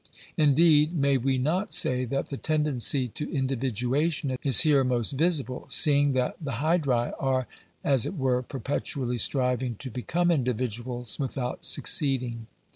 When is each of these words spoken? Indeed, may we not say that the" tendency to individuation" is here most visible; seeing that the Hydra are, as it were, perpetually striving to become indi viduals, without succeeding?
Indeed, 0.35 0.95
may 0.95 1.19
we 1.19 1.37
not 1.37 1.71
say 1.73 2.05
that 2.05 2.29
the" 2.29 2.37
tendency 2.55 3.07
to 3.09 3.31
individuation" 3.31 4.35
is 4.41 4.61
here 4.61 4.83
most 4.83 5.11
visible; 5.11 5.67
seeing 5.69 6.13
that 6.13 6.37
the 6.41 6.53
Hydra 6.53 7.13
are, 7.19 7.45
as 7.83 8.07
it 8.07 8.17
were, 8.17 8.41
perpetually 8.41 9.19
striving 9.19 9.75
to 9.75 9.91
become 9.91 10.31
indi 10.31 10.53
viduals, 10.53 11.19
without 11.19 11.63
succeeding? 11.63 12.47